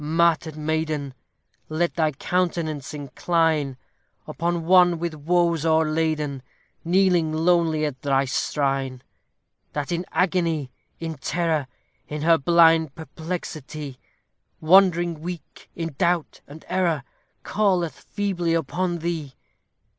martyr'd 0.03 0.57
maiden! 0.57 1.13
Let 1.69 1.93
thy 1.93 2.11
countenance 2.13 2.91
incline 2.91 3.77
Upon 4.25 4.65
one 4.65 4.97
with 4.97 5.13
woes 5.13 5.63
o'erladen, 5.63 6.41
Kneeling 6.83 7.31
lowly 7.31 7.85
at 7.85 8.01
thy 8.01 8.25
shrine; 8.25 9.03
That 9.73 9.91
in 9.91 10.07
agony, 10.11 10.71
in 10.99 11.19
terror, 11.19 11.67
In 12.07 12.23
her 12.23 12.39
blind 12.39 12.95
perplexity, 12.95 13.99
Wandering 14.59 15.19
weak 15.21 15.69
in 15.75 15.93
doubt 15.99 16.41
and 16.47 16.65
error, 16.67 17.03
Calleth 17.43 17.99
feebly 17.99 18.55
upon 18.55 18.97
thee. 19.05 19.35